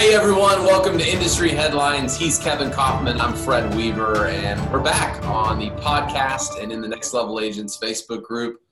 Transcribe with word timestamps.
Hey 0.00 0.14
everyone, 0.14 0.64
welcome 0.64 0.96
to 0.96 1.06
Industry 1.06 1.50
Headlines. 1.50 2.16
He's 2.16 2.38
Kevin 2.38 2.70
Kauffman, 2.70 3.20
I'm 3.20 3.34
Fred 3.34 3.74
Weaver, 3.74 4.28
and 4.28 4.72
we're 4.72 4.80
back 4.80 5.22
on 5.26 5.58
the 5.58 5.68
podcast 5.72 6.58
and 6.58 6.72
in 6.72 6.80
the 6.80 6.88
Next 6.88 7.12
Level 7.12 7.38
Agents 7.38 7.76
Facebook 7.76 8.22
group 8.22 8.62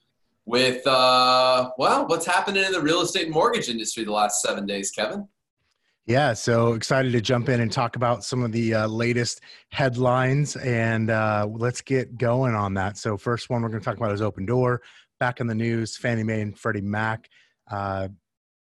with, 0.47 0.87
uh, 0.87 1.71
well, 1.77 2.07
what's 2.07 2.25
happening 2.25 2.65
in 2.65 2.73
the 2.73 2.81
real 2.81 3.03
estate 3.03 3.29
mortgage 3.29 3.69
industry 3.69 4.05
the 4.05 4.11
last 4.11 4.41
seven 4.41 4.65
days, 4.65 4.91
Kevin? 4.91 5.29
Yeah, 6.07 6.33
so 6.33 6.73
excited 6.73 7.13
to 7.13 7.21
jump 7.21 7.51
in 7.51 7.61
and 7.61 7.71
talk 7.71 7.97
about 7.97 8.25
some 8.25 8.43
of 8.43 8.51
the 8.51 8.73
uh, 8.73 8.87
latest 8.87 9.43
headlines, 9.69 10.57
and 10.57 11.11
uh, 11.11 11.47
let's 11.51 11.83
get 11.83 12.17
going 12.17 12.55
on 12.55 12.73
that. 12.73 12.97
So, 12.97 13.19
first 13.19 13.51
one 13.51 13.61
we're 13.61 13.69
going 13.69 13.83
to 13.83 13.85
talk 13.85 13.99
about 13.99 14.13
is 14.13 14.23
Opendoor. 14.23 14.79
Back 15.21 15.41
in 15.41 15.47
the 15.47 15.55
news, 15.55 15.95
Fannie 15.95 16.25
Mae 16.25 16.41
and 16.41 16.59
Freddie 16.59 16.81
Mac 16.81 17.29
uh, 17.71 18.09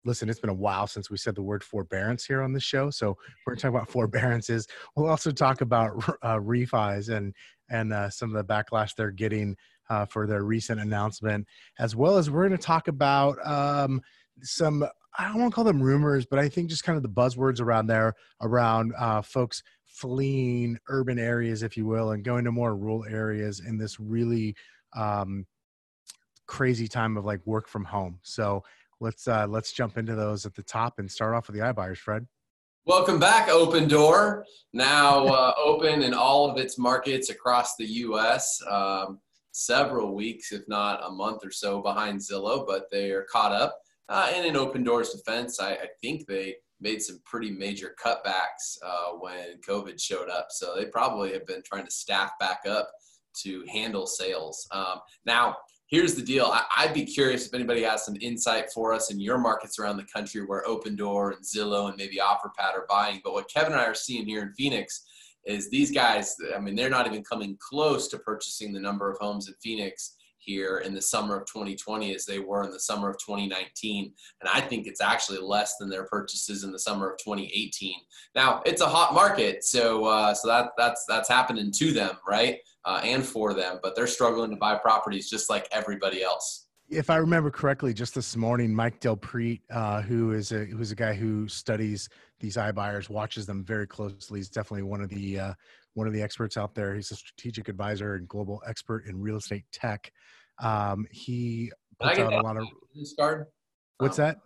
listen, 0.07 0.29
it's 0.29 0.39
been 0.39 0.49
a 0.49 0.53
while 0.53 0.87
since 0.87 1.11
we 1.11 1.17
said 1.17 1.35
the 1.35 1.41
word 1.41 1.63
forbearance 1.63 2.25
here 2.25 2.41
on 2.41 2.54
the 2.54 2.59
show. 2.59 2.89
So 2.89 3.18
we're 3.45 3.51
going 3.51 3.57
to 3.57 3.61
talk 3.61 3.69
about 3.69 3.89
forbearances. 3.89 4.68
We'll 4.95 5.09
also 5.09 5.32
talk 5.32 5.61
about 5.61 5.91
uh, 6.23 6.37
refis 6.37 7.15
and 7.15 7.33
and 7.69 7.91
uh, 7.91 8.09
some 8.09 8.33
of 8.33 8.35
the 8.35 8.54
backlash 8.54 8.96
they're 8.96 9.11
getting 9.11 9.55
uh, 9.89 10.05
for 10.05 10.25
their 10.25 10.43
recent 10.43 10.79
announcement, 10.79 11.46
as 11.79 11.96
well 11.96 12.18
as 12.18 12.29
we're 12.32 12.47
going 12.47 12.57
to 12.57 12.65
talk 12.65 12.87
about 12.87 13.37
um, 13.46 14.01
some. 14.41 14.87
I 15.19 15.27
don't 15.27 15.41
want 15.41 15.51
to 15.51 15.55
call 15.55 15.63
them 15.63 15.82
rumors, 15.82 16.25
but 16.25 16.39
I 16.39 16.47
think 16.47 16.69
just 16.69 16.83
kind 16.83 16.96
of 16.96 17.04
the 17.04 17.10
buzzwords 17.10 17.60
around 17.60 17.87
there 17.87 18.13
around 18.41 18.93
uh, 18.97 19.21
folks 19.21 19.63
fleeing 19.85 20.77
urban 20.89 21.18
areas, 21.19 21.63
if 21.63 21.75
you 21.75 21.85
will, 21.85 22.11
and 22.11 22.24
going 22.24 22.46
to 22.46 22.51
more 22.51 22.75
rural 22.75 23.04
areas 23.05 23.61
in 23.65 23.77
this 23.77 23.99
really 23.99 24.55
um, 24.96 25.46
crazy 26.46 26.87
time 26.87 27.18
of 27.18 27.25
like 27.25 27.41
work 27.46 27.68
from 27.68 27.83
home. 27.83 28.19
So 28.24 28.63
let's 29.00 29.28
uh, 29.28 29.47
let's 29.47 29.71
jump 29.71 29.97
into 29.97 30.15
those 30.15 30.46
at 30.46 30.56
the 30.56 30.64
top 30.64 31.00
and 31.00 31.10
start 31.10 31.33
off 31.33 31.47
with 31.47 31.55
the 31.55 31.61
iBuyers, 31.61 31.97
Fred. 31.97 32.25
Welcome 32.86 33.19
back, 33.19 33.49
Opendoor. 33.49 34.44
Now 34.71 35.25
uh, 35.27 35.53
open 35.61 36.03
in 36.03 36.13
all 36.13 36.49
of 36.49 36.58
its 36.58 36.77
markets 36.77 37.30
across 37.30 37.75
the 37.75 37.86
U.S. 37.86 38.61
Um, 38.69 39.19
several 39.52 40.16
weeks, 40.16 40.52
if 40.52 40.61
not 40.67 41.02
a 41.05 41.11
month 41.11 41.45
or 41.45 41.52
so, 41.52 41.81
behind 41.81 42.19
Zillow, 42.19 42.66
but 42.66 42.86
they 42.91 43.11
are 43.11 43.25
caught 43.31 43.52
up. 43.52 43.77
Uh, 44.08 44.31
and 44.33 44.45
in 44.45 44.53
Opendoor's 44.53 45.09
defense, 45.09 45.59
I, 45.59 45.71
I, 45.71 45.88
think 45.99 46.27
they 46.27 46.55
made 46.80 47.02
some 47.02 47.19
pretty 47.25 47.52
major 47.52 47.93
cutbacks 48.02 48.77
uh, 48.81 49.17
when 49.19 49.59
COVID 49.67 49.99
showed 49.99 50.30
up. 50.30 50.47
So 50.52 50.75
they 50.75 50.86
probably 50.86 51.33
have 51.33 51.45
been 51.45 51.64
trying 51.66 51.83
to 51.83 51.91
staff 51.91 52.31
back 52.39 52.61
up 52.66 52.89
to 53.41 53.66
handle 53.69 54.08
sales. 54.08 54.66
Um, 54.71 54.99
now, 55.25 55.58
here's 55.88 56.16
the 56.16 56.21
deal. 56.21 56.45
I, 56.52 56.85
would 56.85 56.93
be 56.93 57.05
curious 57.05 57.47
if 57.47 57.53
anybody 57.53 57.83
has 57.83 58.05
some 58.05 58.17
insight 58.21 58.71
for 58.73 58.93
us 58.93 59.11
in 59.11 59.19
your 59.19 59.38
markets 59.38 59.80
around 59.80 59.97
the 59.97 60.05
country 60.05 60.45
where 60.45 60.63
Opendoor 60.63 61.35
and 61.35 61.43
Zillow 61.43 61.88
and 61.88 61.97
maybe 61.97 62.17
OfferPad 62.17 62.73
are 62.73 62.85
buying. 62.89 63.21
But 63.23 63.33
what 63.33 63.49
Kevin 63.49 63.73
and 63.73 63.81
I 63.81 63.85
are 63.85 63.95
seeing 63.95 64.25
here 64.25 64.41
in 64.41 64.53
Phoenix 64.53 65.05
is 65.45 65.69
these 65.69 65.91
guys, 65.91 66.35
I 66.55 66.59
mean, 66.59 66.75
they're 66.75 66.89
not 66.89 67.08
even 67.08 67.23
coming 67.23 67.58
close 67.59 68.09
to 68.09 68.19
purchasing 68.19 68.73
the 68.73 68.80
number 68.80 69.09
of 69.09 69.17
homes 69.19 69.47
in 69.47 69.53
Phoenix 69.63 70.17
here 70.47 70.77
in 70.77 70.93
the 70.93 71.02
summer 71.02 71.38
of 71.38 71.45
2020 71.45 72.15
as 72.15 72.25
they 72.25 72.39
were 72.39 72.63
in 72.63 72.71
the 72.71 72.80
summer 72.80 73.09
of 73.09 73.17
2019 73.17 74.13
and 74.41 74.49
i 74.53 74.61
think 74.61 74.88
it's 74.88 75.02
actually 75.02 75.39
less 75.39 75.75
than 75.77 75.89
their 75.89 76.05
purchases 76.05 76.63
in 76.63 76.71
the 76.71 76.80
summer 76.80 77.11
of 77.11 77.17
2018 77.17 77.93
now 78.33 78.61
it's 78.65 78.81
a 78.81 78.88
hot 78.88 79.13
market 79.13 79.63
so 79.63 80.05
uh, 80.05 80.33
so 80.33 80.47
that 80.47 80.69
that's 80.77 81.05
that's 81.08 81.27
happening 81.27 81.69
to 81.69 81.91
them 81.91 82.15
right 82.25 82.59
uh, 82.88 83.02
and 83.03 83.23
for 83.23 83.53
them, 83.53 83.80
but 83.83 83.95
they're 83.95 84.07
struggling 84.07 84.49
to 84.49 84.55
buy 84.55 84.75
properties 84.75 85.30
just 85.30 85.49
like 85.49 85.67
everybody 85.71 86.23
else. 86.23 86.67
If 86.89 87.09
I 87.09 87.17
remember 87.17 87.52
correctly, 87.52 87.93
just 87.93 88.16
this 88.16 88.38
morning, 88.38 88.73
Mike 88.73 89.02
DelPrete, 89.02 89.59
uh, 89.69 90.02
who 90.02 90.31
is 90.31 90.53
a 90.53 90.63
who's 90.66 90.91
a 90.91 90.95
guy 90.95 91.13
who 91.13 91.49
studies 91.49 92.08
these 92.39 92.55
iBuyers, 92.55 93.09
watches 93.09 93.45
them 93.45 93.65
very 93.65 93.85
closely. 93.85 94.39
He's 94.39 94.49
definitely 94.49 94.83
one 94.83 95.02
of 95.02 95.09
the 95.09 95.38
uh, 95.38 95.53
one 95.95 96.08
of 96.08 96.13
the 96.13 96.21
experts 96.21 96.55
out 96.55 96.73
there. 96.73 96.95
He's 96.95 97.11
a 97.11 97.17
strategic 97.17 97.67
advisor 97.67 98.15
and 98.15 98.25
global 98.25 98.64
expert 98.65 99.05
in 99.05 99.19
real 99.19 99.36
estate 99.36 99.65
tech. 99.73 100.09
Um, 100.64 101.05
he 101.11 101.73
puts 101.99 102.19
out 102.19 102.31
a 102.31 102.42
lot 102.42 102.55
of. 102.55 102.64
Business 102.93 103.15
card. 103.19 103.48
What's 103.98 104.17
um, 104.17 104.25
that? 104.25 104.37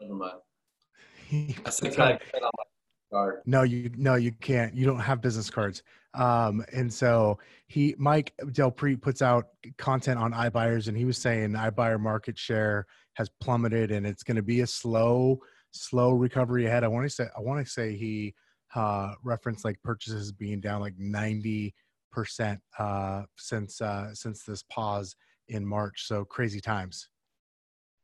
Never 0.00 0.14
mind. 0.14 1.56
I 1.66 1.70
said, 1.70 1.92
can 1.92 2.00
I 2.00 2.12
get 2.12 2.42
on 2.42 2.50
my 2.56 2.64
card? 3.12 3.42
No, 3.44 3.62
you 3.62 3.90
no, 3.98 4.14
you 4.14 4.32
can't. 4.32 4.74
You 4.74 4.86
don't 4.86 5.00
have 5.00 5.20
business 5.20 5.50
cards. 5.50 5.82
Um, 6.14 6.64
and 6.72 6.92
so 6.92 7.38
he, 7.68 7.94
Mike 7.98 8.32
DelPrete 8.46 9.00
puts 9.00 9.22
out 9.22 9.48
content 9.78 10.18
on 10.18 10.32
iBuyers, 10.32 10.88
and 10.88 10.96
he 10.96 11.04
was 11.04 11.18
saying 11.18 11.52
iBuyer 11.52 12.00
market 12.00 12.36
share 12.36 12.86
has 13.14 13.28
plummeted, 13.40 13.90
and 13.90 14.06
it's 14.06 14.22
going 14.22 14.36
to 14.36 14.42
be 14.42 14.60
a 14.62 14.66
slow, 14.66 15.38
slow 15.70 16.10
recovery 16.12 16.66
ahead. 16.66 16.84
I 16.84 16.88
want 16.88 17.06
to 17.06 17.10
say, 17.10 17.26
I 17.36 17.40
want 17.40 17.64
to 17.64 17.70
say 17.70 17.96
he 17.96 18.34
uh, 18.74 19.14
referenced 19.22 19.64
like 19.64 19.80
purchases 19.82 20.32
being 20.32 20.60
down 20.60 20.80
like 20.80 20.94
ninety 20.98 21.74
percent 22.12 22.60
uh, 22.78 23.22
since 23.36 23.80
uh, 23.80 24.14
since 24.14 24.42
this 24.42 24.62
pause 24.64 25.14
in 25.48 25.64
March. 25.64 26.06
So 26.06 26.24
crazy 26.24 26.60
times. 26.60 27.08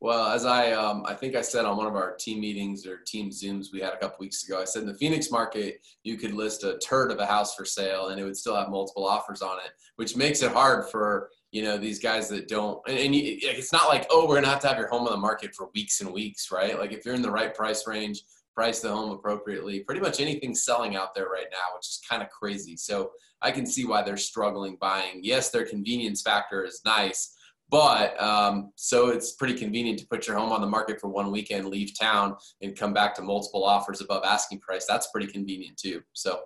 Well, 0.06 0.28
as 0.28 0.46
I, 0.46 0.70
um, 0.70 1.02
I 1.04 1.14
think 1.14 1.34
I 1.34 1.40
said 1.40 1.64
on 1.64 1.76
one 1.76 1.88
of 1.88 1.96
our 1.96 2.14
team 2.14 2.38
meetings 2.38 2.86
or 2.86 2.98
team 2.98 3.28
Zooms 3.28 3.72
we 3.72 3.80
had 3.80 3.92
a 3.92 3.96
couple 3.96 4.18
weeks 4.20 4.46
ago, 4.46 4.62
I 4.62 4.64
said 4.64 4.82
in 4.82 4.88
the 4.88 4.94
Phoenix 4.94 5.32
market, 5.32 5.84
you 6.04 6.16
could 6.16 6.32
list 6.32 6.62
a 6.62 6.78
turd 6.78 7.10
of 7.10 7.18
a 7.18 7.26
house 7.26 7.56
for 7.56 7.64
sale 7.64 8.10
and 8.10 8.20
it 8.20 8.22
would 8.22 8.36
still 8.36 8.54
have 8.54 8.68
multiple 8.68 9.04
offers 9.04 9.42
on 9.42 9.58
it, 9.58 9.72
which 9.96 10.14
makes 10.14 10.42
it 10.42 10.52
hard 10.52 10.88
for, 10.90 11.30
you 11.50 11.64
know, 11.64 11.76
these 11.76 11.98
guys 11.98 12.28
that 12.28 12.46
don't, 12.46 12.80
and, 12.86 12.96
and 12.96 13.16
you, 13.16 13.36
it's 13.42 13.72
not 13.72 13.88
like, 13.88 14.06
oh, 14.08 14.28
we're 14.28 14.34
going 14.34 14.44
to 14.44 14.48
have 14.48 14.60
to 14.60 14.68
have 14.68 14.78
your 14.78 14.86
home 14.86 15.08
on 15.08 15.12
the 15.12 15.18
market 15.18 15.52
for 15.56 15.70
weeks 15.74 16.00
and 16.00 16.12
weeks, 16.12 16.52
right? 16.52 16.78
Like 16.78 16.92
if 16.92 17.04
you're 17.04 17.16
in 17.16 17.20
the 17.20 17.28
right 17.28 17.52
price 17.52 17.88
range, 17.88 18.22
price 18.54 18.78
the 18.78 18.88
home 18.88 19.10
appropriately, 19.10 19.80
pretty 19.80 20.00
much 20.00 20.20
anything's 20.20 20.62
selling 20.62 20.94
out 20.94 21.16
there 21.16 21.30
right 21.30 21.48
now, 21.50 21.74
which 21.74 21.88
is 21.88 22.00
kind 22.08 22.22
of 22.22 22.30
crazy. 22.30 22.76
So 22.76 23.10
I 23.42 23.50
can 23.50 23.66
see 23.66 23.84
why 23.84 24.02
they're 24.02 24.16
struggling 24.16 24.78
buying. 24.80 25.18
Yes, 25.22 25.50
their 25.50 25.66
convenience 25.66 26.22
factor 26.22 26.64
is 26.64 26.80
nice 26.84 27.35
but 27.68 28.20
um, 28.22 28.72
so 28.76 29.08
it's 29.08 29.32
pretty 29.32 29.54
convenient 29.54 29.98
to 30.00 30.06
put 30.06 30.26
your 30.26 30.36
home 30.36 30.52
on 30.52 30.60
the 30.60 30.66
market 30.66 31.00
for 31.00 31.08
one 31.08 31.30
weekend, 31.30 31.66
leave 31.66 31.98
town, 31.98 32.36
and 32.62 32.76
come 32.76 32.92
back 32.92 33.14
to 33.16 33.22
multiple 33.22 33.64
offers 33.64 34.00
above 34.00 34.24
asking 34.24 34.60
price. 34.60 34.86
That's 34.86 35.08
pretty 35.08 35.26
convenient 35.26 35.76
too. 35.76 36.02
So. 36.12 36.40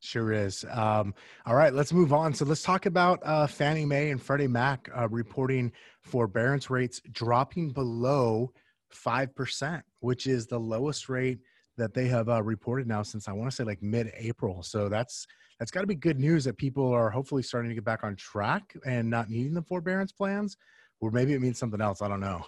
Sure 0.00 0.30
is. 0.30 0.64
Um, 0.70 1.14
all 1.46 1.56
right, 1.56 1.72
let's 1.72 1.92
move 1.92 2.12
on. 2.12 2.32
So 2.32 2.44
let's 2.44 2.62
talk 2.62 2.86
about 2.86 3.18
uh, 3.24 3.46
Fannie 3.46 3.84
Mae 3.84 4.10
and 4.10 4.22
Freddie 4.22 4.46
Mac 4.46 4.88
uh, 4.96 5.08
reporting 5.08 5.72
forbearance 6.02 6.70
rates 6.70 7.00
dropping 7.10 7.70
below 7.70 8.52
5%, 8.94 9.82
which 10.00 10.26
is 10.26 10.46
the 10.46 10.60
lowest 10.60 11.08
rate 11.08 11.38
that 11.76 11.94
they 11.94 12.06
have 12.08 12.28
uh, 12.28 12.42
reported 12.42 12.86
now 12.86 13.02
since 13.02 13.28
I 13.28 13.32
want 13.32 13.50
to 13.50 13.56
say 13.56 13.64
like 13.64 13.82
mid 13.82 14.12
April. 14.16 14.62
So 14.62 14.88
that's 14.88 15.26
that's 15.58 15.70
got 15.70 15.80
to 15.80 15.86
be 15.86 15.94
good 15.94 16.18
news 16.18 16.44
that 16.44 16.56
people 16.58 16.92
are 16.92 17.10
hopefully 17.10 17.42
starting 17.42 17.70
to 17.70 17.74
get 17.74 17.84
back 17.84 18.04
on 18.04 18.16
track 18.16 18.74
and 18.84 19.08
not 19.08 19.30
needing 19.30 19.54
the 19.54 19.62
forbearance 19.62 20.12
plans, 20.12 20.56
or 21.00 21.10
maybe 21.10 21.32
it 21.32 21.40
means 21.40 21.58
something 21.58 21.80
else. 21.80 22.02
I 22.02 22.08
don't 22.08 22.20
know. 22.20 22.44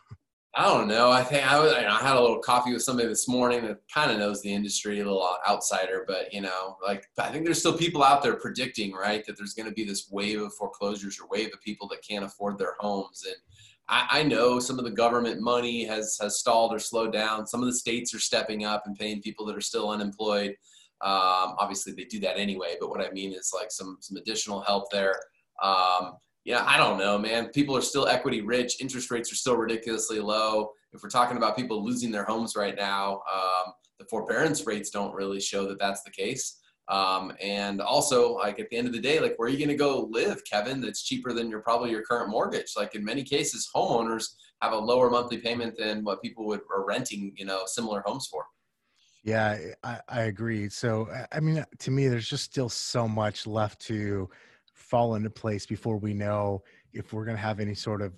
I 0.54 0.64
don't 0.64 0.88
know. 0.88 1.10
I 1.10 1.22
think 1.22 1.50
I 1.50 1.58
was. 1.60 1.72
I 1.72 1.82
had 1.82 2.16
a 2.16 2.20
little 2.20 2.40
coffee 2.40 2.72
with 2.72 2.82
somebody 2.82 3.06
this 3.06 3.28
morning 3.28 3.64
that 3.66 3.78
kind 3.92 4.10
of 4.10 4.18
knows 4.18 4.42
the 4.42 4.52
industry, 4.52 4.98
a 4.98 5.04
little 5.04 5.36
outsider, 5.48 6.04
but 6.08 6.32
you 6.32 6.40
know, 6.40 6.76
like 6.84 7.04
I 7.18 7.28
think 7.28 7.44
there's 7.44 7.60
still 7.60 7.76
people 7.76 8.02
out 8.02 8.22
there 8.22 8.34
predicting, 8.34 8.92
right, 8.92 9.24
that 9.26 9.36
there's 9.36 9.54
going 9.54 9.68
to 9.68 9.74
be 9.74 9.84
this 9.84 10.08
wave 10.10 10.42
of 10.42 10.52
foreclosures 10.54 11.20
or 11.20 11.28
wave 11.28 11.50
of 11.52 11.60
people 11.60 11.86
that 11.88 12.02
can't 12.02 12.24
afford 12.24 12.58
their 12.58 12.74
homes, 12.80 13.22
and 13.24 13.36
I, 13.88 14.06
I 14.10 14.22
know 14.22 14.58
some 14.58 14.78
of 14.78 14.84
the 14.84 14.90
government 14.90 15.40
money 15.40 15.84
has 15.84 16.18
has 16.20 16.38
stalled 16.38 16.72
or 16.72 16.78
slowed 16.78 17.12
down. 17.12 17.46
Some 17.46 17.60
of 17.60 17.66
the 17.66 17.74
states 17.74 18.14
are 18.14 18.20
stepping 18.20 18.64
up 18.64 18.82
and 18.86 18.96
paying 18.96 19.22
people 19.22 19.46
that 19.46 19.56
are 19.56 19.62
still 19.62 19.90
unemployed. 19.90 20.50
Um, 21.00 21.54
obviously, 21.58 21.92
they 21.92 22.04
do 22.04 22.20
that 22.20 22.38
anyway. 22.38 22.74
But 22.80 22.90
what 22.90 23.00
I 23.00 23.10
mean 23.10 23.32
is 23.32 23.52
like 23.54 23.70
some 23.70 23.98
some 24.00 24.16
additional 24.16 24.60
help 24.62 24.90
there. 24.90 25.18
Um, 25.62 26.16
yeah, 26.44 26.64
I 26.66 26.76
don't 26.76 26.98
know, 26.98 27.18
man. 27.18 27.48
People 27.48 27.76
are 27.76 27.82
still 27.82 28.06
equity 28.06 28.40
rich. 28.40 28.80
Interest 28.80 29.10
rates 29.10 29.32
are 29.32 29.36
still 29.36 29.56
ridiculously 29.56 30.20
low. 30.20 30.70
If 30.92 31.02
we're 31.02 31.10
talking 31.10 31.36
about 31.36 31.56
people 31.56 31.84
losing 31.84 32.10
their 32.10 32.24
homes 32.24 32.56
right 32.56 32.74
now, 32.74 33.22
um, 33.32 33.72
the 33.98 34.06
forbearance 34.06 34.66
rates 34.66 34.90
don't 34.90 35.14
really 35.14 35.40
show 35.40 35.66
that 35.68 35.78
that's 35.78 36.02
the 36.02 36.10
case. 36.10 36.58
Um, 36.88 37.34
and 37.42 37.80
also, 37.82 38.32
like 38.32 38.58
at 38.58 38.70
the 38.70 38.76
end 38.76 38.86
of 38.86 38.94
the 38.94 39.00
day, 39.00 39.20
like 39.20 39.34
where 39.36 39.46
are 39.46 39.50
you 39.50 39.58
going 39.58 39.68
to 39.68 39.74
go 39.76 40.08
live, 40.10 40.42
Kevin? 40.50 40.80
That's 40.80 41.02
cheaper 41.02 41.32
than 41.32 41.50
your 41.50 41.60
probably 41.60 41.90
your 41.90 42.02
current 42.02 42.30
mortgage. 42.30 42.72
Like 42.76 42.94
in 42.94 43.04
many 43.04 43.22
cases, 43.22 43.68
homeowners 43.74 44.24
have 44.62 44.72
a 44.72 44.76
lower 44.76 45.10
monthly 45.10 45.38
payment 45.38 45.76
than 45.76 46.02
what 46.02 46.22
people 46.22 46.46
would 46.46 46.60
are 46.74 46.86
renting, 46.86 47.34
you 47.36 47.44
know, 47.44 47.62
similar 47.66 48.02
homes 48.06 48.26
for. 48.30 48.44
Yeah, 49.22 49.58
I, 49.84 50.00
I 50.08 50.20
agree. 50.22 50.68
So, 50.70 51.08
I 51.32 51.40
mean, 51.40 51.64
to 51.80 51.90
me, 51.90 52.08
there's 52.08 52.28
just 52.28 52.44
still 52.44 52.68
so 52.68 53.06
much 53.06 53.46
left 53.46 53.80
to 53.82 54.30
fall 54.72 55.16
into 55.16 55.28
place 55.28 55.66
before 55.66 55.98
we 55.98 56.14
know 56.14 56.62
if 56.92 57.12
we're 57.12 57.24
going 57.24 57.36
to 57.36 57.42
have 57.42 57.60
any 57.60 57.74
sort 57.74 58.00
of 58.00 58.14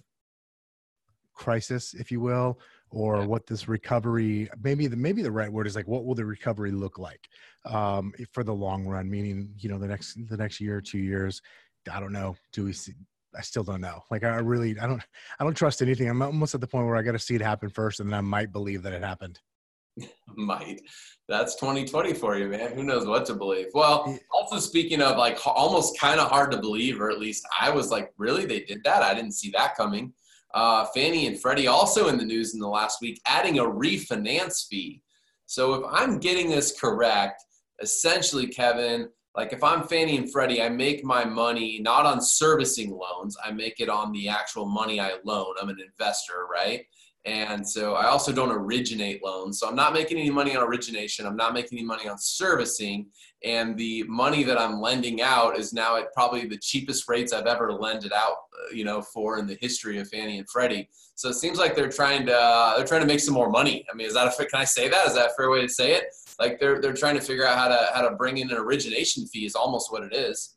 crisis, 1.35 1.95
if 1.95 2.13
you 2.13 2.21
will, 2.21 2.61
or 2.91 3.19
yeah. 3.19 3.27
what 3.27 3.47
this 3.47 3.69
recovery 3.69 4.49
maybe 4.63 4.87
the 4.87 4.97
maybe 4.97 5.23
the 5.23 5.31
right 5.31 5.53
word 5.53 5.67
is 5.67 5.77
like 5.77 5.89
what 5.89 6.05
will 6.05 6.15
the 6.15 6.25
recovery 6.25 6.71
look 6.71 6.99
like 6.99 7.29
um, 7.67 8.13
for 8.33 8.43
the 8.43 8.53
long 8.53 8.87
run 8.87 9.09
meaning 9.09 9.49
you 9.59 9.69
know 9.69 9.79
the 9.79 9.87
next 9.87 10.19
the 10.29 10.37
next 10.37 10.61
year 10.61 10.81
two 10.81 10.99
years 10.99 11.41
i 11.93 12.01
don't 12.01 12.13
know 12.13 12.37
do 12.53 12.65
we 12.65 12.73
see 12.73 12.93
I 13.37 13.43
still 13.43 13.63
don't 13.63 13.81
know. 13.81 14.03
Like 14.11 14.25
I 14.25 14.39
really, 14.39 14.77
I 14.81 14.89
don't, 14.89 15.03
I 15.39 15.45
don't 15.45 15.55
trust 15.55 15.83
anything. 15.83 16.09
I'm 16.09 16.21
almost 16.21 16.55
at 16.55 16.61
the 16.61 16.67
point 16.67 16.87
where 16.87 16.97
I 16.97 17.03
got 17.03 17.13
to 17.13 17.19
see 17.21 17.37
it 17.37 17.41
happen 17.41 17.69
first, 17.69 18.01
and 18.01 18.11
then 18.11 18.19
I 18.19 18.23
might 18.23 18.53
believe 18.53 18.83
that 18.83 18.93
it 18.93 19.03
happened. 19.03 19.39
might. 20.37 20.81
That's 21.29 21.55
2020 21.57 22.15
for 22.15 22.37
you, 22.37 22.49
man. 22.49 22.73
Who 22.73 22.83
knows 22.83 23.07
what 23.07 23.27
to 23.27 23.35
believe? 23.35 23.67
Well, 23.73 24.19
also 24.33 24.59
speaking 24.59 25.01
of 25.01 25.17
like 25.17 25.39
almost 25.47 25.99
kind 25.99 26.21
of 26.21 26.29
hard 26.29 26.51
to 26.53 26.59
believe, 26.59 27.01
or 27.01 27.11
at 27.11 27.21
least 27.21 27.47
I 27.59 27.71
was 27.71 27.91
like, 27.91 28.13
really? 28.17 28.47
They 28.47 28.61
did 28.61 28.83
that? 28.85 29.03
I 29.03 29.15
didn't 29.15 29.33
see 29.33 29.51
that 29.51 29.77
coming. 29.77 30.13
Uh, 30.55 30.85
Fannie 30.87 31.27
and 31.27 31.41
Freddie 31.41 31.69
also 31.69 32.09
in 32.09 32.19
the 32.19 32.25
news 32.25 32.55
in 32.55 32.61
the 32.61 32.69
last 32.69 33.01
week, 33.01 33.21
adding 33.27 33.59
a 33.59 33.65
refinance 33.65 34.67
fee. 34.67 35.03
So 35.47 35.75
if 35.75 35.85
I'm 35.91 36.19
getting 36.19 36.49
this 36.49 36.79
correct, 36.79 37.43
essentially, 37.81 38.47
Kevin, 38.47 39.09
like 39.37 39.53
if 39.53 39.63
I'm 39.63 39.85
Fannie 39.85 40.17
and 40.17 40.31
Freddie, 40.31 40.63
I 40.63 40.69
make 40.69 41.05
my 41.05 41.25
money 41.25 41.79
not 41.81 42.05
on 42.05 42.21
servicing 42.21 42.91
loans, 42.91 43.37
I 43.45 43.53
make 43.53 43.81
it 43.81 43.89
on 43.89 44.13
the 44.13 44.29
actual 44.29 44.67
money 44.67 45.01
I 45.01 45.15
loan. 45.25 45.55
I'm 45.61 45.69
an 45.69 45.79
investor, 45.81 46.47
right? 46.51 46.85
And 47.27 47.69
so 47.69 47.95
I 47.95 48.07
also 48.07 48.33
don't 48.33 48.51
originate 48.51 49.23
loans. 49.23 49.59
So 49.59 49.69
I'm 49.69 49.75
not 49.75 49.93
making 49.93 50.19
any 50.19 50.31
money 50.31 50.57
on 50.57 50.63
origination. 50.63 51.27
I'm 51.27 51.37
not 51.37 51.53
making 51.53 51.79
any 51.79 51.87
money 51.87 52.09
on 52.09 52.17
servicing. 52.19 53.07
And 53.45 53.77
the 53.77 54.05
money 54.05 54.43
that 54.45 54.59
I'm 54.59 54.81
lending 54.81 55.21
out 55.21 55.59
is 55.59 55.73
now 55.73 55.97
at 55.97 56.13
probably 56.15 56.47
the 56.47 56.57
cheapest 56.57 57.09
rates 57.09 57.33
I've 57.33 57.47
ever 57.47 57.73
lended 57.73 58.13
out, 58.13 58.37
uh, 58.55 58.75
you 58.75 58.85
know, 58.85 59.03
for 59.03 59.39
in 59.39 59.47
the 59.47 59.59
history 59.61 59.99
of 59.99 60.09
Fannie 60.09 60.39
and 60.39 60.49
Freddie. 60.49 60.89
So 61.15 61.29
it 61.29 61.35
seems 61.35 61.59
like 61.59 61.77
they're 61.77 61.91
trying 61.91 62.25
to 62.27 62.35
uh, 62.35 62.77
they're 62.77 62.87
trying 62.87 63.03
to 63.03 63.07
make 63.07 63.21
some 63.21 63.35
more 63.35 63.51
money. 63.51 63.85
I 63.93 63.95
mean, 63.95 64.07
is 64.07 64.15
that 64.15 64.27
a 64.27 64.45
can 64.47 64.61
I 64.61 64.65
say 64.65 64.89
that? 64.89 65.07
Is 65.07 65.15
that 65.15 65.33
a 65.33 65.35
fair 65.37 65.51
way 65.51 65.61
to 65.61 65.69
say 65.69 65.93
it? 65.93 66.05
Like 66.39 66.59
they're 66.59 66.81
they're 66.81 66.95
trying 66.95 67.17
to 67.17 67.21
figure 67.21 67.47
out 67.47 67.59
how 67.59 67.69
to 67.69 67.89
how 67.93 68.09
to 68.09 68.17
bring 68.17 68.39
in 68.39 68.51
an 68.51 68.57
origination 68.57 69.27
fee 69.27 69.45
is 69.45 69.55
almost 69.55 69.93
what 69.93 70.03
it 70.03 70.15
is. 70.15 70.57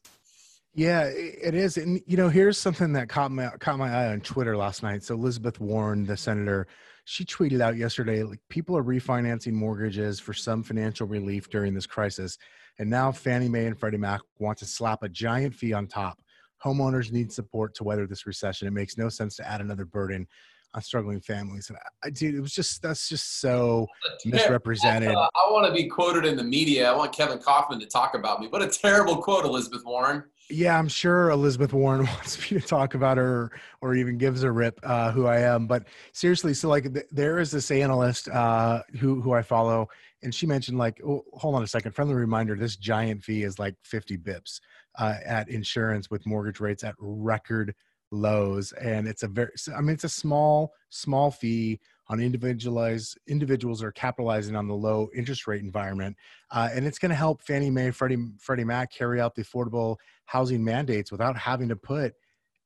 Yeah, 0.76 1.04
it 1.04 1.54
is. 1.54 1.78
And 1.78 2.02
you 2.08 2.18
know, 2.18 2.30
here's 2.30 2.58
something 2.58 2.94
that 2.94 3.08
caught 3.08 3.32
my 3.32 3.50
caught 3.60 3.78
my 3.78 3.94
eye 3.94 4.08
on 4.08 4.22
Twitter 4.22 4.58
last 4.58 4.82
night. 4.82 5.04
So 5.04 5.14
Elizabeth 5.14 5.60
Warren, 5.60 6.06
the 6.06 6.18
senator, 6.18 6.68
she 7.06 7.26
tweeted 7.26 7.62
out 7.62 7.78
yesterday 7.78 8.24
like 8.24 8.40
people 8.50 8.76
are 8.76 8.84
refinancing 8.84 9.54
mortgages 9.54 10.20
for 10.20 10.34
some 10.34 10.64
financial 10.64 11.06
relief 11.06 11.50
during 11.50 11.74
this 11.74 11.86
crisis. 11.86 12.38
And 12.80 12.90
now 12.90 13.12
Fannie 13.12 13.50
Mae 13.50 13.68
and 13.68 13.80
Freddie 13.80 13.98
Mac 13.98 14.22
want 14.40 14.58
to 14.60 14.66
slap 14.66 15.04
a 15.04 15.10
giant 15.10 15.54
fee 15.54 15.74
on 15.74 15.86
top. 15.86 16.20
Homeowners 16.66 17.12
need 17.12 17.32
support 17.32 17.76
to 17.76 17.84
weather 17.84 18.08
this 18.08 18.26
recession. 18.26 18.68
It 18.68 18.72
makes 18.72 18.98
no 18.98 19.10
sense 19.10 19.36
to 19.36 19.48
add 19.48 19.62
another 19.62 19.86
burden 19.86 20.28
on 20.74 20.82
struggling 20.82 21.22
families. 21.22 21.70
And 21.70 21.78
I, 22.04 22.10
dude, 22.10 22.34
it 22.34 22.42
was 22.42 22.54
just 22.54 22.82
that's 22.82 23.08
just 23.10 23.42
so 23.42 23.86
misrepresented. 24.26 25.14
Uh, 25.14 25.30
I 25.36 25.52
want 25.52 25.68
to 25.68 25.74
be 25.74 25.88
quoted 25.88 26.26
in 26.26 26.36
the 26.36 26.44
media. 26.44 26.90
I 26.90 26.96
want 26.96 27.14
Kevin 27.14 27.38
Kauffman 27.38 27.80
to 27.80 27.86
talk 27.86 28.16
about 28.16 28.40
me. 28.40 28.48
What 28.48 28.64
a 28.64 28.68
terrible 28.68 29.18
quote, 29.18 29.46
Elizabeth 29.46 29.84
Warren. 29.86 30.24
Yeah, 30.50 30.78
I'm 30.78 30.88
sure 30.88 31.30
Elizabeth 31.30 31.74
Warren 31.74 32.06
wants 32.06 32.40
me 32.52 32.60
to 32.60 32.66
talk 32.68 32.94
about 32.94 33.18
her 33.18 33.52
or 33.82 33.96
even 33.96 34.18
gives 34.18 34.44
a 34.44 34.52
rip 34.52 34.80
uh, 34.84 35.12
who 35.12 35.26
I 35.26 35.40
am. 35.40 35.68
But 35.68 35.88
seriously, 36.12 36.54
so 36.54 36.70
like 36.70 36.94
th- 36.94 37.06
there 37.12 37.40
is 37.40 37.52
this 37.52 37.72
analyst 37.72 38.28
uh, 38.30 38.84
who 39.00 39.22
who 39.22 39.34
I 39.34 39.42
follow, 39.42 39.88
and 40.22 40.34
she 40.34 40.46
mentioned 40.46 40.78
like, 40.78 41.02
oh, 41.06 41.24
hold 41.34 41.56
on 41.56 41.64
a 41.64 41.68
second, 41.68 41.94
friendly 41.94 42.16
reminder: 42.16 42.56
this 42.56 42.76
giant 42.76 43.24
fee 43.24 43.44
is 43.44 43.58
like 43.58 43.76
50 43.84 44.18
bips 44.18 44.60
uh, 45.00 45.16
at 45.26 45.50
insurance 45.50 46.10
with 46.12 46.26
mortgage 46.26 46.60
rates 46.60 46.84
at 46.84 46.96
record 47.00 47.74
lows, 48.12 48.74
and 48.74 49.08
it's 49.08 49.24
a 49.24 49.28
very, 49.28 49.52
I 49.76 49.82
mean, 49.82 49.92
it's 49.96 50.04
a 50.04 50.10
small 50.10 50.74
small 50.90 51.32
fee 51.32 51.80
on 52.10 52.20
individualized 52.20 53.18
individuals 53.28 53.82
are 53.82 53.92
capitalizing 53.92 54.56
on 54.56 54.68
the 54.68 54.74
low 54.74 55.10
interest 55.16 55.48
rate 55.48 55.62
environment, 55.62 56.16
uh, 56.52 56.70
and 56.74 56.86
it's 56.86 57.00
going 57.00 57.10
to 57.10 57.16
help 57.16 57.42
Fannie 57.42 57.70
Mae, 57.70 57.92
Freddie, 57.92 58.26
Freddie 58.40 58.66
Mac 58.66 58.92
carry 58.92 59.22
out 59.22 59.36
the 59.36 59.44
affordable 59.44 59.98
housing 60.26 60.64
mandates 60.64 61.12
without 61.12 61.38
having 61.38 61.70
to 61.70 61.76
put 61.76 62.14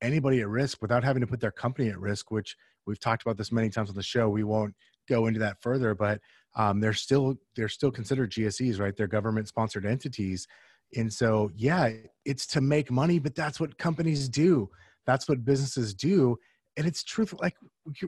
anybody 0.01 0.41
at 0.41 0.47
risk, 0.47 0.81
without 0.81 1.03
having 1.03 1.21
to 1.21 1.27
put 1.27 1.39
their 1.39 1.51
company 1.51 1.89
at 1.89 1.99
risk. 1.99 2.31
Which 2.31 2.55
we've 2.85 2.99
talked 2.99 3.21
about 3.21 3.37
this 3.37 3.51
many 3.51 3.69
times 3.69 3.89
on 3.89 3.95
the 3.95 4.03
show. 4.03 4.29
We 4.29 4.43
won't 4.43 4.73
go 5.07 5.27
into 5.27 5.39
that 5.39 5.61
further, 5.61 5.93
but 5.93 6.19
um, 6.55 6.79
they're 6.79 6.93
still 6.93 7.35
they're 7.55 7.69
still 7.69 7.91
considered 7.91 8.31
GSEs, 8.31 8.79
right? 8.79 8.95
They're 8.95 9.07
government 9.07 9.47
sponsored 9.47 9.85
entities, 9.85 10.47
and 10.95 11.13
so 11.13 11.51
yeah, 11.55 11.91
it's 12.25 12.47
to 12.47 12.61
make 12.61 12.89
money, 12.89 13.19
but 13.19 13.35
that's 13.35 13.59
what 13.59 13.77
companies 13.77 14.27
do. 14.27 14.69
That's 15.05 15.29
what 15.29 15.45
businesses 15.45 15.93
do 15.93 16.37
and 16.77 16.85
it's 16.85 17.03
truth. 17.03 17.33
like 17.41 17.55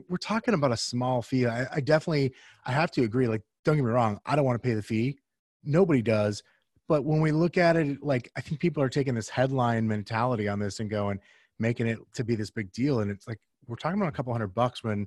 we're 0.08 0.16
talking 0.16 0.54
about 0.54 0.72
a 0.72 0.76
small 0.76 1.22
fee 1.22 1.46
I, 1.46 1.66
I, 1.72 1.80
definitely 1.80 2.34
i 2.64 2.72
have 2.72 2.90
to 2.92 3.02
agree 3.02 3.28
like 3.28 3.42
don't 3.64 3.76
get 3.76 3.84
me 3.84 3.90
wrong 3.90 4.20
i 4.26 4.36
don't 4.36 4.44
want 4.44 4.60
to 4.60 4.66
pay 4.66 4.74
the 4.74 4.82
fee 4.82 5.18
nobody 5.64 6.02
does 6.02 6.42
but 6.88 7.04
when 7.04 7.20
we 7.20 7.32
look 7.32 7.56
at 7.56 7.76
it 7.76 8.02
like 8.02 8.30
i 8.36 8.40
think 8.40 8.60
people 8.60 8.82
are 8.82 8.88
taking 8.88 9.14
this 9.14 9.28
headline 9.28 9.86
mentality 9.86 10.48
on 10.48 10.58
this 10.58 10.80
and 10.80 10.90
going 10.90 11.18
making 11.58 11.86
it 11.86 11.98
to 12.14 12.24
be 12.24 12.34
this 12.34 12.50
big 12.50 12.72
deal 12.72 13.00
and 13.00 13.10
it's 13.10 13.26
like 13.26 13.38
we're 13.66 13.76
talking 13.76 14.00
about 14.00 14.08
a 14.08 14.12
couple 14.12 14.32
hundred 14.32 14.54
bucks 14.54 14.82
when 14.82 15.06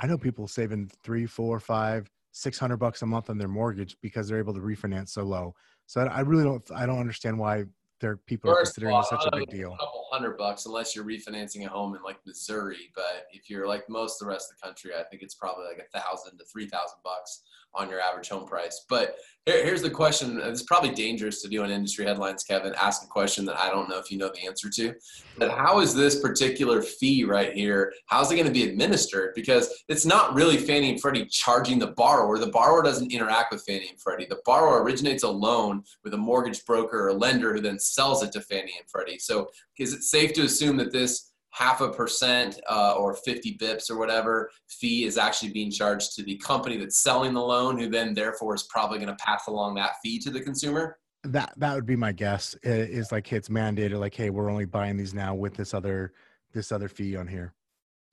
i 0.00 0.06
know 0.06 0.18
people 0.18 0.46
saving 0.46 0.90
three 1.02 1.26
four 1.26 1.60
five 1.60 2.10
six 2.32 2.58
hundred 2.58 2.76
bucks 2.76 3.02
a 3.02 3.06
month 3.06 3.30
on 3.30 3.38
their 3.38 3.48
mortgage 3.48 3.96
because 4.02 4.28
they're 4.28 4.38
able 4.38 4.54
to 4.54 4.60
refinance 4.60 5.10
so 5.10 5.22
low 5.22 5.54
so 5.86 6.00
i 6.02 6.20
really 6.20 6.44
don't 6.44 6.70
i 6.74 6.86
don't 6.86 7.00
understand 7.00 7.38
why 7.38 7.64
there 8.00 8.16
people 8.16 8.50
First 8.50 8.60
are 8.60 8.64
considering 8.64 8.94
all, 8.94 9.02
such 9.02 9.24
a 9.26 9.36
big 9.36 9.48
deal. 9.48 9.76
Hundred 10.10 10.38
bucks, 10.38 10.64
unless 10.64 10.96
you're 10.96 11.04
refinancing 11.04 11.66
a 11.66 11.68
home 11.68 11.94
in 11.94 12.02
like 12.02 12.18
Missouri. 12.26 12.90
But 12.94 13.26
if 13.32 13.50
you're 13.50 13.66
like 13.66 13.88
most 13.88 14.20
of 14.20 14.26
the 14.26 14.32
rest 14.32 14.50
of 14.50 14.56
the 14.56 14.66
country, 14.66 14.92
I 14.98 15.02
think 15.04 15.22
it's 15.22 15.34
probably 15.34 15.64
like 15.66 15.86
a 15.86 15.98
thousand 15.98 16.38
to 16.38 16.44
three 16.46 16.66
thousand 16.66 16.98
bucks 17.04 17.42
on 17.74 17.88
your 17.90 18.00
average 18.00 18.28
home 18.28 18.46
price. 18.46 18.84
But 18.88 19.16
here, 19.46 19.64
here's 19.64 19.82
the 19.82 19.90
question. 19.90 20.40
It's 20.42 20.62
probably 20.62 20.90
dangerous 20.90 21.42
to 21.42 21.48
do 21.48 21.62
on 21.62 21.70
industry 21.70 22.04
headlines, 22.04 22.44
Kevin. 22.44 22.74
Ask 22.74 23.04
a 23.04 23.06
question 23.06 23.44
that 23.46 23.58
I 23.58 23.70
don't 23.70 23.88
know 23.88 23.98
if 23.98 24.10
you 24.10 24.18
know 24.18 24.30
the 24.34 24.46
answer 24.46 24.68
to. 24.70 24.94
But 25.36 25.50
how 25.50 25.80
is 25.80 25.94
this 25.94 26.20
particular 26.20 26.82
fee 26.82 27.24
right 27.24 27.52
here? 27.52 27.92
How's 28.06 28.32
it 28.32 28.36
going 28.36 28.46
to 28.46 28.52
be 28.52 28.68
administered? 28.68 29.34
Because 29.34 29.84
it's 29.88 30.04
not 30.04 30.34
really 30.34 30.56
Fannie 30.56 30.90
and 30.90 31.00
Freddie 31.00 31.26
charging 31.26 31.78
the 31.78 31.88
borrower. 31.88 32.38
The 32.38 32.48
borrower 32.48 32.82
doesn't 32.82 33.12
interact 33.12 33.52
with 33.52 33.64
Fannie 33.64 33.88
and 33.90 34.00
Freddie. 34.00 34.26
The 34.26 34.40
borrower 34.44 34.82
originates 34.82 35.22
a 35.22 35.28
loan 35.28 35.82
with 36.04 36.14
a 36.14 36.18
mortgage 36.18 36.64
broker 36.64 37.08
or 37.08 37.12
lender 37.12 37.54
who 37.54 37.60
then 37.60 37.78
sells 37.78 38.22
it 38.22 38.32
to 38.32 38.40
Fannie 38.40 38.74
and 38.78 38.88
Freddie. 38.90 39.18
So 39.18 39.48
is 39.78 39.97
it 39.98 40.04
safe 40.04 40.32
to 40.34 40.42
assume 40.42 40.76
that 40.78 40.92
this 40.92 41.32
half 41.50 41.80
a 41.80 41.88
percent 41.88 42.60
uh, 42.70 42.94
or 42.96 43.14
50 43.14 43.58
bips 43.58 43.90
or 43.90 43.98
whatever 43.98 44.50
fee 44.68 45.04
is 45.04 45.18
actually 45.18 45.52
being 45.52 45.70
charged 45.70 46.14
to 46.14 46.22
the 46.22 46.36
company 46.38 46.76
that's 46.76 47.02
selling 47.02 47.34
the 47.34 47.42
loan, 47.42 47.78
who 47.78 47.88
then 47.88 48.14
therefore 48.14 48.54
is 48.54 48.64
probably 48.64 48.98
going 48.98 49.08
to 49.08 49.24
pass 49.24 49.46
along 49.48 49.74
that 49.74 49.92
fee 50.02 50.18
to 50.20 50.30
the 50.30 50.40
consumer? 50.40 50.98
That 51.24 51.52
that 51.56 51.74
would 51.74 51.86
be 51.86 51.96
my 51.96 52.12
guess. 52.12 52.54
Is 52.62 53.10
like 53.10 53.32
it's 53.32 53.48
mandated, 53.48 53.98
like, 53.98 54.14
hey, 54.14 54.30
we're 54.30 54.50
only 54.50 54.66
buying 54.66 54.96
these 54.96 55.14
now 55.14 55.34
with 55.34 55.54
this 55.54 55.74
other 55.74 56.12
this 56.52 56.70
other 56.70 56.88
fee 56.88 57.16
on 57.16 57.26
here. 57.26 57.54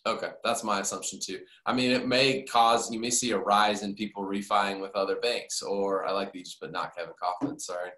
Okay, 0.07 0.31
that's 0.43 0.63
my 0.63 0.81
assumption 0.81 1.19
too. 1.21 1.39
I 1.65 1.73
mean, 1.73 1.91
it 1.91 2.07
may 2.07 2.43
cause 2.43 2.91
you 2.91 2.99
may 2.99 3.09
see 3.11 3.31
a 3.31 3.37
rise 3.37 3.83
in 3.83 3.95
people 3.95 4.23
refining 4.23 4.81
with 4.81 4.95
other 4.95 5.17
banks, 5.17 5.61
or 5.61 6.05
I 6.05 6.11
like 6.11 6.31
these, 6.31 6.57
but 6.59 6.71
not 6.71 6.95
Kevin 6.95 7.13
Kauffman. 7.19 7.59
Sorry, 7.59 7.91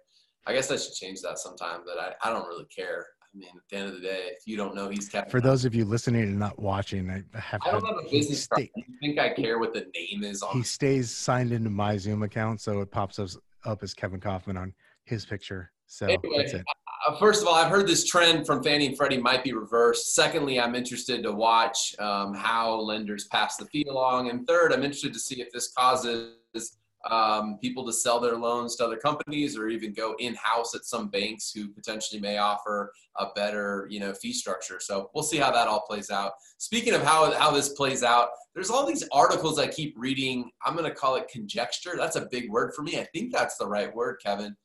I 0.46 0.52
guess 0.52 0.70
I 0.70 0.76
should 0.76 0.94
change 0.94 1.22
that 1.22 1.38
sometime. 1.38 1.80
But 1.86 1.98
I, 1.98 2.28
I 2.28 2.32
don't 2.32 2.46
really 2.46 2.66
care. 2.66 3.06
I 3.34 3.38
mean, 3.38 3.48
at 3.54 3.62
the 3.70 3.76
end 3.76 3.88
of 3.88 3.94
the 3.94 4.00
day, 4.00 4.30
if 4.32 4.46
you 4.46 4.56
don't 4.56 4.74
know 4.74 4.88
he's 4.88 5.08
Kevin. 5.08 5.30
For 5.30 5.40
those 5.40 5.64
of 5.64 5.74
you 5.74 5.84
listening 5.84 6.22
and 6.22 6.38
not 6.38 6.58
watching, 6.58 7.10
I 7.10 7.38
have. 7.38 7.60
I 7.64 7.72
don't 7.72 7.86
have 7.86 8.04
a 8.04 8.10
business 8.10 8.46
card. 8.46 8.68
you 8.74 8.84
think 9.00 9.18
I 9.18 9.30
care 9.30 9.58
what 9.58 9.74
the 9.74 9.86
name 9.94 10.24
is 10.24 10.42
on? 10.42 10.56
He 10.56 10.62
stays 10.62 11.10
signed 11.10 11.52
into 11.52 11.70
my 11.70 11.96
Zoom 11.98 12.22
account, 12.22 12.60
so 12.60 12.80
it 12.80 12.90
pops 12.90 13.18
up, 13.18 13.28
up 13.64 13.82
as 13.82 13.92
Kevin 13.92 14.20
Kauffman 14.20 14.56
on 14.56 14.72
his 15.04 15.26
picture. 15.26 15.70
So 15.86 16.06
anyway, 16.06 16.38
that's 16.38 16.54
it. 16.54 16.64
Uh, 17.06 17.16
first 17.16 17.42
of 17.42 17.48
all, 17.48 17.54
I've 17.54 17.70
heard 17.70 17.86
this 17.86 18.04
trend 18.04 18.46
from 18.46 18.62
Fannie 18.62 18.86
and 18.86 18.96
Freddie 18.96 19.18
might 19.18 19.44
be 19.44 19.52
reversed. 19.52 20.14
Secondly, 20.14 20.60
I'm 20.60 20.74
interested 20.74 21.22
to 21.22 21.32
watch 21.32 21.94
um, 21.98 22.34
how 22.34 22.74
lenders 22.74 23.26
pass 23.28 23.56
the 23.56 23.66
fee 23.66 23.86
along. 23.88 24.30
And 24.30 24.46
third, 24.46 24.72
I'm 24.72 24.82
interested 24.82 25.12
to 25.12 25.20
see 25.20 25.40
if 25.40 25.52
this 25.52 25.68
causes 25.72 26.32
um, 27.10 27.58
people 27.60 27.86
to 27.86 27.92
sell 27.92 28.20
their 28.20 28.36
loans 28.36 28.76
to 28.76 28.84
other 28.84 28.96
companies 28.96 29.56
or 29.56 29.68
even 29.68 29.92
go 29.92 30.14
in-house 30.18 30.74
at 30.74 30.84
some 30.84 31.08
banks 31.08 31.52
who 31.54 31.68
potentially 31.68 32.20
may 32.20 32.38
offer 32.38 32.92
a 33.18 33.26
better 33.34 33.86
you 33.90 34.00
know 34.00 34.12
fee 34.12 34.32
structure. 34.32 34.78
So 34.80 35.10
we'll 35.14 35.24
see 35.24 35.38
how 35.38 35.50
that 35.52 35.68
all 35.68 35.82
plays 35.82 36.10
out. 36.10 36.32
Speaking 36.58 36.94
of 36.94 37.02
how, 37.02 37.32
how 37.32 37.50
this 37.50 37.70
plays 37.70 38.02
out 38.02 38.30
there's 38.58 38.70
all 38.70 38.84
these 38.84 39.04
articles 39.12 39.56
i 39.60 39.68
keep 39.68 39.94
reading. 39.96 40.50
I'm 40.66 40.74
going 40.74 40.88
to 40.88 40.94
call 40.94 41.14
it 41.14 41.28
conjecture. 41.28 41.92
That's 41.96 42.16
a 42.16 42.26
big 42.28 42.50
word 42.50 42.74
for 42.74 42.82
me. 42.82 42.98
I 42.98 43.06
think 43.14 43.32
that's 43.32 43.56
the 43.56 43.68
right 43.68 43.94
word 43.94 44.16
kevin. 44.20 44.56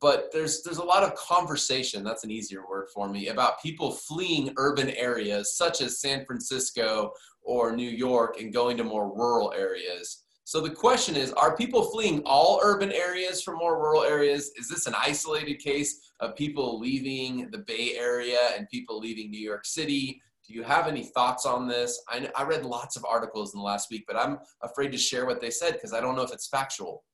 But 0.00 0.30
there's 0.32 0.62
there's 0.64 0.78
a 0.78 0.84
lot 0.84 1.04
of 1.04 1.14
conversation 1.14 2.02
that's 2.02 2.24
an 2.24 2.32
easier 2.32 2.66
word 2.68 2.86
for 2.92 3.08
me 3.08 3.28
about 3.28 3.62
people 3.62 3.92
fleeing 3.92 4.52
urban 4.56 4.90
areas 4.90 5.56
such 5.56 5.80
as 5.80 6.00
san 6.00 6.24
francisco 6.26 7.12
or 7.42 7.74
new 7.74 7.88
york 7.88 8.40
and 8.40 8.52
going 8.52 8.76
to 8.76 8.84
more 8.84 9.12
rural 9.12 9.52
areas 9.56 10.24
so 10.48 10.62
the 10.62 10.70
question 10.70 11.14
is, 11.14 11.30
are 11.34 11.54
people 11.54 11.90
fleeing 11.90 12.22
all 12.24 12.58
urban 12.62 12.90
areas 12.90 13.42
from 13.42 13.58
more 13.58 13.78
rural 13.78 14.02
areas? 14.02 14.50
Is 14.58 14.66
this 14.66 14.86
an 14.86 14.94
isolated 14.96 15.58
case 15.58 16.00
of 16.20 16.34
people 16.36 16.80
leaving 16.80 17.50
the 17.50 17.58
Bay 17.58 17.96
Area 17.98 18.38
and 18.56 18.66
people 18.70 18.98
leaving 18.98 19.30
New 19.30 19.38
York 19.38 19.66
City? 19.66 20.22
Do 20.46 20.54
you 20.54 20.62
have 20.62 20.86
any 20.88 21.04
thoughts 21.04 21.44
on 21.44 21.68
this? 21.68 22.02
I, 22.08 22.30
I 22.34 22.44
read 22.44 22.64
lots 22.64 22.96
of 22.96 23.04
articles 23.04 23.52
in 23.52 23.58
the 23.58 23.64
last 23.64 23.90
week, 23.90 24.04
but 24.06 24.16
I'm 24.16 24.38
afraid 24.62 24.90
to 24.92 24.96
share 24.96 25.26
what 25.26 25.42
they 25.42 25.50
said 25.50 25.74
because 25.74 25.92
I 25.92 26.00
don't 26.00 26.16
know 26.16 26.22
if 26.22 26.32
it's 26.32 26.48
factual. 26.48 27.04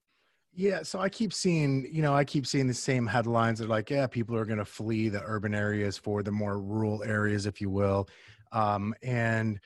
Yeah, 0.53 0.85
so 0.85 1.01
I 1.01 1.09
keep 1.09 1.33
seeing, 1.33 1.89
you 1.93 2.03
know, 2.03 2.15
I 2.15 2.23
keep 2.23 2.47
seeing 2.47 2.69
the 2.69 2.73
same 2.73 3.05
headlines. 3.05 3.59
They're 3.59 3.67
like, 3.67 3.91
yeah, 3.91 4.07
people 4.07 4.37
are 4.37 4.45
going 4.45 4.61
to 4.61 4.65
flee 4.65 5.09
the 5.09 5.23
urban 5.25 5.57
areas 5.57 5.99
for 5.99 6.23
the 6.23 6.31
more 6.31 6.61
rural 6.61 7.03
areas, 7.03 7.47
if 7.47 7.61
you 7.61 7.69
will. 7.69 8.09
Um, 8.53 8.95
and 9.03 9.59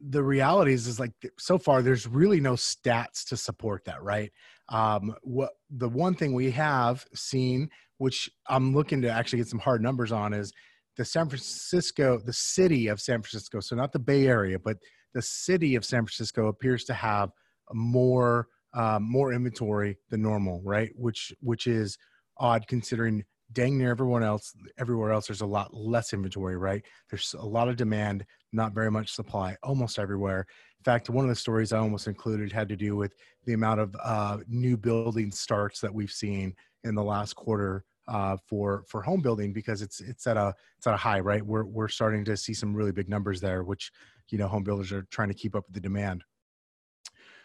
the 0.00 0.22
reality 0.22 0.72
is 0.72 0.86
is 0.86 1.00
like 1.00 1.12
so 1.38 1.58
far 1.58 1.82
there's 1.82 2.06
really 2.06 2.40
no 2.40 2.52
stats 2.54 3.24
to 3.28 3.36
support 3.36 3.84
that 3.84 4.02
right? 4.02 4.30
Um 4.68 5.14
what 5.22 5.50
the 5.70 5.88
one 5.88 6.14
thing 6.14 6.34
we 6.34 6.50
have 6.52 7.04
seen 7.14 7.68
which 7.98 8.28
i'm 8.48 8.74
looking 8.74 9.00
to 9.00 9.08
actually 9.08 9.38
get 9.38 9.48
some 9.48 9.58
hard 9.58 9.80
numbers 9.80 10.12
on 10.12 10.34
is 10.34 10.52
the 10.96 11.04
san 11.04 11.28
francisco 11.28 12.18
the 12.18 12.32
city 12.32 12.88
of 12.88 13.00
san 13.00 13.22
francisco 13.22 13.60
so 13.60 13.74
not 13.74 13.92
the 13.92 13.98
bay 13.98 14.26
area 14.26 14.58
but 14.58 14.76
the 15.14 15.22
city 15.22 15.76
of 15.76 15.84
san 15.84 16.00
francisco 16.00 16.48
appears 16.48 16.84
to 16.84 16.92
have 16.92 17.30
more 17.72 18.48
um, 18.76 19.10
more 19.10 19.32
inventory 19.32 19.98
than 20.10 20.22
normal 20.22 20.60
right? 20.64 20.90
Which 20.94 21.32
which 21.40 21.66
is 21.66 21.96
odd 22.38 22.66
considering 22.68 23.24
dang 23.52 23.78
near 23.78 23.90
everyone 23.90 24.22
else 24.22 24.52
everywhere 24.78 25.12
else 25.12 25.26
there's 25.26 25.40
a 25.40 25.46
lot 25.46 25.72
less 25.72 26.12
inventory 26.12 26.56
right? 26.56 26.84
There's 27.10 27.34
a 27.38 27.44
lot 27.44 27.68
of 27.68 27.76
demand 27.76 28.24
not 28.52 28.72
very 28.72 28.90
much 28.90 29.12
supply 29.12 29.56
almost 29.62 29.98
everywhere. 29.98 30.46
In 30.80 30.84
fact 30.84 31.10
one 31.10 31.24
of 31.24 31.28
the 31.28 31.36
stories 31.36 31.72
i 31.72 31.78
almost 31.78 32.06
included 32.06 32.52
had 32.52 32.68
to 32.68 32.76
do 32.76 32.96
with 32.96 33.14
the 33.44 33.52
amount 33.52 33.80
of 33.80 33.94
uh, 34.02 34.38
new 34.48 34.76
building 34.76 35.30
starts 35.30 35.80
that 35.80 35.94
we've 35.94 36.10
seen 36.10 36.54
in 36.84 36.94
the 36.94 37.02
last 37.02 37.34
quarter 37.34 37.84
uh, 38.08 38.36
for 38.48 38.84
for 38.88 39.02
home 39.02 39.20
building 39.20 39.52
because 39.52 39.82
it's 39.82 40.00
it's 40.00 40.26
at 40.26 40.36
a 40.36 40.54
it's 40.78 40.86
at 40.86 40.94
a 40.94 40.98
high 40.98 41.20
right? 41.20 41.44
We're 41.44 41.64
we're 41.64 41.88
starting 41.88 42.24
to 42.26 42.36
see 42.36 42.54
some 42.54 42.74
really 42.74 42.92
big 42.92 43.08
numbers 43.08 43.40
there 43.40 43.64
which 43.64 43.90
you 44.30 44.38
know 44.38 44.48
home 44.48 44.64
builders 44.64 44.92
are 44.92 45.06
trying 45.10 45.28
to 45.28 45.34
keep 45.34 45.54
up 45.54 45.64
with 45.66 45.74
the 45.74 45.80
demand. 45.80 46.22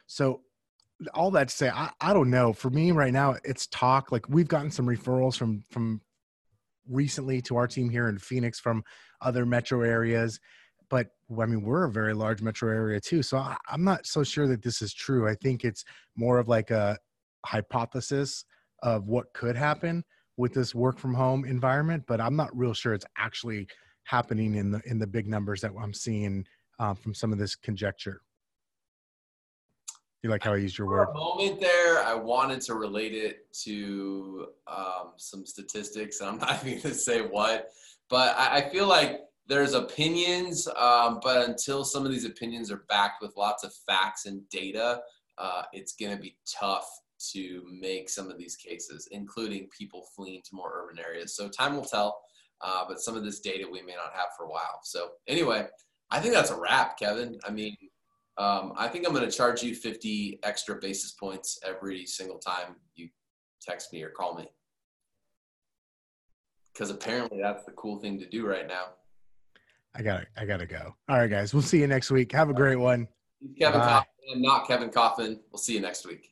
So 0.07 0.41
all 1.13 1.31
that 1.31 1.49
to 1.49 1.55
say, 1.55 1.69
I, 1.69 1.89
I 1.99 2.13
don't 2.13 2.29
know. 2.29 2.53
For 2.53 2.69
me 2.69 2.91
right 2.91 3.13
now, 3.13 3.35
it's 3.43 3.67
talk. 3.67 4.11
Like 4.11 4.27
we've 4.29 4.47
gotten 4.47 4.71
some 4.71 4.85
referrals 4.85 5.37
from 5.37 5.63
from 5.69 6.01
recently 6.89 7.41
to 7.41 7.55
our 7.57 7.67
team 7.67 7.89
here 7.89 8.09
in 8.09 8.17
Phoenix 8.17 8.59
from 8.59 8.83
other 9.21 9.45
metro 9.45 9.81
areas. 9.81 10.39
But 10.89 11.07
I 11.39 11.45
mean, 11.45 11.63
we're 11.63 11.85
a 11.85 11.91
very 11.91 12.13
large 12.13 12.41
metro 12.41 12.69
area 12.69 12.99
too. 12.99 13.23
So 13.23 13.37
I, 13.37 13.55
I'm 13.69 13.83
not 13.83 14.05
so 14.05 14.23
sure 14.23 14.47
that 14.47 14.61
this 14.61 14.81
is 14.81 14.93
true. 14.93 15.27
I 15.29 15.35
think 15.35 15.63
it's 15.63 15.85
more 16.15 16.37
of 16.37 16.47
like 16.47 16.71
a 16.71 16.97
hypothesis 17.45 18.45
of 18.83 19.07
what 19.07 19.33
could 19.33 19.55
happen 19.55 20.03
with 20.37 20.53
this 20.53 20.73
work 20.75 20.97
from 20.97 21.13
home 21.13 21.45
environment, 21.45 22.03
but 22.07 22.19
I'm 22.19 22.35
not 22.35 22.55
real 22.57 22.73
sure 22.73 22.93
it's 22.93 23.05
actually 23.17 23.67
happening 24.03 24.55
in 24.55 24.71
the 24.71 24.81
in 24.85 24.99
the 24.99 25.07
big 25.07 25.27
numbers 25.27 25.61
that 25.61 25.71
I'm 25.79 25.93
seeing 25.93 26.45
um, 26.79 26.95
from 26.95 27.13
some 27.13 27.31
of 27.31 27.39
this 27.39 27.55
conjecture. 27.55 28.21
You 30.23 30.29
like 30.29 30.43
how 30.43 30.53
I 30.53 30.57
used 30.57 30.77
your 30.77 30.87
word? 30.87 31.05
For 31.05 31.11
a 31.11 31.13
moment 31.15 31.59
there, 31.59 32.03
I 32.03 32.13
wanted 32.13 32.61
to 32.61 32.75
relate 32.75 33.13
it 33.13 33.51
to 33.63 34.47
um, 34.67 35.13
some 35.17 35.45
statistics, 35.47 36.21
and 36.21 36.29
I'm 36.29 36.37
not 36.39 36.63
even 36.65 36.81
going 36.81 36.93
to 36.93 36.93
say 36.93 37.21
what, 37.21 37.69
but 38.07 38.37
I, 38.37 38.57
I, 38.57 38.69
feel 38.69 38.87
like 38.87 39.21
there's 39.47 39.73
opinions, 39.73 40.67
um, 40.77 41.19
but 41.23 41.49
until 41.49 41.83
some 41.83 42.05
of 42.05 42.11
these 42.11 42.25
opinions 42.25 42.71
are 42.71 42.83
backed 42.87 43.23
with 43.23 43.35
lots 43.35 43.63
of 43.63 43.73
facts 43.87 44.27
and 44.27 44.47
data, 44.49 45.01
uh, 45.39 45.63
it's 45.73 45.93
going 45.93 46.15
to 46.15 46.21
be 46.21 46.37
tough 46.45 46.87
to 47.31 47.63
make 47.71 48.07
some 48.07 48.29
of 48.29 48.37
these 48.37 48.55
cases, 48.55 49.07
including 49.11 49.69
people 49.75 50.05
fleeing 50.15 50.41
to 50.43 50.55
more 50.55 50.71
urban 50.83 51.03
areas. 51.03 51.35
So 51.35 51.49
time 51.49 51.75
will 51.75 51.85
tell, 51.85 52.21
uh, 52.61 52.85
but 52.87 52.99
some 52.99 53.17
of 53.17 53.23
this 53.23 53.39
data 53.39 53.67
we 53.69 53.81
may 53.81 53.93
not 53.93 54.13
have 54.13 54.29
for 54.37 54.45
a 54.45 54.49
while. 54.49 54.81
So 54.83 55.09
anyway, 55.27 55.65
I 56.11 56.19
think 56.19 56.33
that's 56.35 56.51
a 56.51 56.59
wrap, 56.59 56.99
Kevin. 56.99 57.39
I 57.43 57.49
mean, 57.51 57.75
um, 58.41 58.73
I 58.75 58.87
think 58.87 59.05
I'm 59.05 59.13
going 59.13 59.29
to 59.29 59.31
charge 59.31 59.61
you 59.61 59.75
50 59.75 60.39
extra 60.41 60.75
basis 60.75 61.11
points 61.11 61.59
every 61.63 62.07
single 62.07 62.39
time 62.39 62.75
you 62.95 63.07
text 63.61 63.93
me 63.93 64.01
or 64.01 64.09
call 64.09 64.35
me. 64.35 64.47
Because 66.73 66.89
apparently 66.89 67.39
that's 67.39 67.65
the 67.65 67.71
cool 67.73 67.99
thing 67.99 68.17
to 68.19 68.25
do 68.27 68.47
right 68.47 68.67
now. 68.67 68.85
I 69.93 70.01
gotta, 70.01 70.25
I 70.35 70.45
gotta 70.45 70.65
go. 70.65 70.95
All 71.07 71.19
right, 71.19 71.29
guys. 71.29 71.53
We'll 71.53 71.61
see 71.61 71.81
you 71.81 71.87
next 71.87 72.09
week. 72.09 72.31
Have 72.31 72.49
a 72.49 72.53
great 72.53 72.77
one. 72.77 73.07
Kevin 73.59 73.79
Bye. 73.79 73.87
Coffin, 73.87 74.41
not 74.41 74.67
Kevin 74.67 74.89
Coffin. 74.89 75.39
We'll 75.51 75.59
see 75.59 75.73
you 75.73 75.81
next 75.81 76.07
week. 76.07 76.30